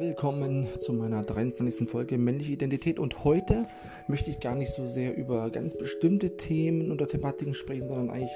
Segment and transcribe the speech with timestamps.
[0.00, 1.86] willkommen zu meiner 23.
[1.86, 3.66] Folge Männliche Identität und heute
[4.08, 8.34] möchte ich gar nicht so sehr über ganz bestimmte Themen oder Thematiken sprechen, sondern eigentlich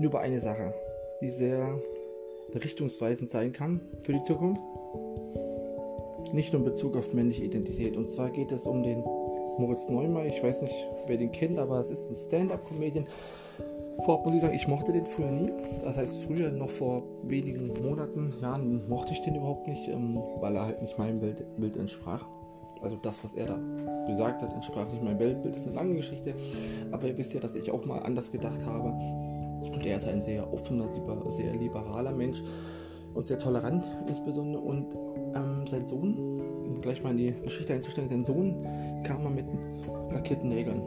[0.00, 0.74] nur über eine Sache,
[1.22, 1.80] die sehr
[2.52, 4.60] richtungsweisend sein kann für die Zukunft.
[6.32, 10.26] Nicht nur in Bezug auf männliche Identität und zwar geht es um den Moritz Neumann.
[10.26, 10.74] Ich weiß nicht,
[11.06, 13.06] wer den kennt, aber es ist ein Stand-up-Comedian
[14.04, 15.50] Vorab muss ich sagen, ich mochte den früher nie.
[15.82, 20.54] Das heißt, früher, noch vor wenigen Monaten, Jahren, mochte ich den überhaupt nicht, ähm, weil
[20.54, 22.24] er halt nicht meinem Bild, entsprach.
[22.80, 23.58] Also das, was er da
[24.06, 25.56] gesagt hat, entsprach nicht meinem Weltbild.
[25.56, 26.34] Das ist eine lange Geschichte.
[26.92, 28.88] Aber ihr wisst ja, dass ich auch mal anders gedacht habe.
[28.88, 30.88] Und er ist ein sehr offener,
[31.30, 32.40] sehr liberaler Mensch
[33.14, 34.62] und sehr tolerant insbesondere.
[34.62, 34.94] Und
[35.34, 36.16] ähm, sein Sohn,
[36.68, 38.64] um gleich mal in die Geschichte einzustellen, sein Sohn
[39.02, 39.46] kam mal mit
[40.12, 40.82] lackierten Nägeln.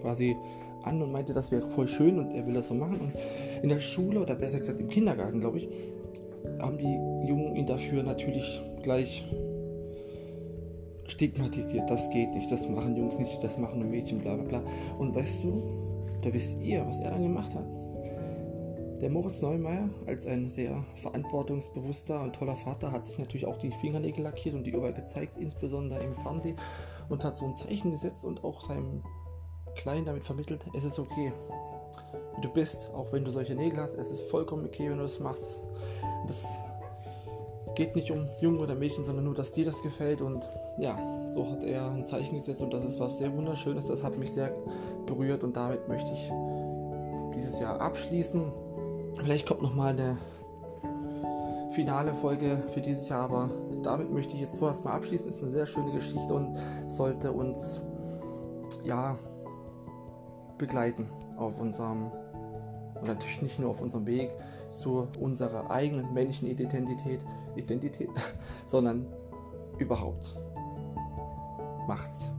[0.00, 0.34] Quasi
[0.84, 3.00] an und meinte, das wäre voll schön und er will das so machen.
[3.00, 3.12] Und
[3.62, 5.68] in der Schule oder besser gesagt im Kindergarten, glaube ich,
[6.58, 9.24] haben die Jungen ihn dafür natürlich gleich
[11.06, 11.90] stigmatisiert.
[11.90, 14.62] Das geht nicht, das machen Jungs nicht, das machen nur Mädchen, bla bla bla.
[14.98, 15.62] Und weißt du,
[16.22, 17.66] da wisst ihr, was er dann gemacht hat.
[19.00, 23.72] Der Moritz Neumeier, als ein sehr verantwortungsbewusster und toller Vater, hat sich natürlich auch die
[23.72, 26.56] Fingernägel lackiert und die überall gezeigt, insbesondere im Fernsehen,
[27.08, 29.02] und hat so ein Zeichen gesetzt und auch seinem
[29.76, 31.32] klein damit vermittelt, es ist okay,
[32.36, 35.02] wie du bist, auch wenn du solche Nägel hast, es ist vollkommen okay, wenn du
[35.02, 35.60] das machst.
[36.26, 36.44] Das
[37.74, 40.98] geht nicht um Jungen oder Mädchen, sondern nur, dass dir das gefällt und ja,
[41.30, 44.32] so hat er ein Zeichen gesetzt und das ist was sehr wunderschönes, das hat mich
[44.32, 44.54] sehr
[45.06, 46.30] berührt und damit möchte ich
[47.34, 48.52] dieses Jahr abschließen.
[49.16, 50.18] Vielleicht kommt noch mal eine
[51.72, 53.50] finale Folge für dieses Jahr, aber
[53.82, 55.30] damit möchte ich jetzt vorerst mal abschließen.
[55.30, 56.56] Es ist eine sehr schöne Geschichte und
[56.88, 57.80] sollte uns
[58.84, 59.16] ja
[60.62, 62.10] begleiten auf unserem,
[62.94, 64.30] und natürlich nicht nur auf unserem Weg
[64.70, 67.20] zu unserer eigenen männlichen Identität,
[67.56, 68.08] Identität
[68.66, 69.06] sondern
[69.78, 70.36] überhaupt.
[71.88, 72.30] Macht's